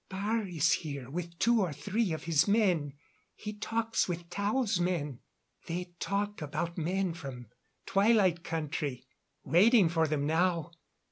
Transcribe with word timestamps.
"Baar 0.09 0.47
is 0.47 0.71
here 0.71 1.11
with 1.11 1.37
two 1.37 1.61
or 1.61 1.71
three 1.71 2.11
of 2.11 2.23
his 2.23 2.47
men. 2.47 2.93
He 3.35 3.53
talks 3.53 4.09
with 4.09 4.31
Tao's 4.31 4.79
men. 4.79 5.19
They 5.67 5.93
talk 5.99 6.41
about 6.41 6.75
men 6.75 7.13
from 7.13 7.49
Twilight 7.85 8.43
Country. 8.43 9.05
Waiting 9.45 9.89
for 9.89 10.07
them 10.07 10.25
now. 10.25 10.71